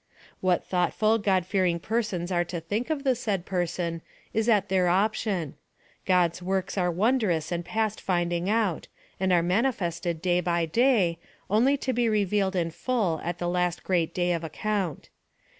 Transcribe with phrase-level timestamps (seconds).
[0.39, 4.01] "What thoughtful, God fearing persons are to think of the said person,
[4.33, 5.53] is at their option.
[6.07, 8.87] God's works are wondrous and past finding out,
[9.19, 11.19] and are manifested day by day,
[11.51, 15.09] only to be revealed in full at the last great day of account.